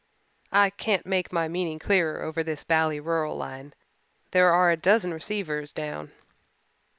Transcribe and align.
I 0.51 0.71
can't 0.71 1.05
make 1.05 1.31
my 1.31 1.47
meaning 1.47 1.77
clearer 1.77 2.23
over 2.23 2.41
this 2.43 2.63
bally 2.63 2.99
rural 2.99 3.37
line. 3.37 3.75
There 4.31 4.51
are 4.51 4.71
a 4.71 4.75
dozen 4.75 5.13
receivers 5.13 5.71
down." 5.71 6.11